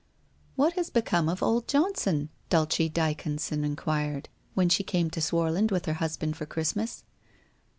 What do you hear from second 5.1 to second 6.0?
to Swarland with her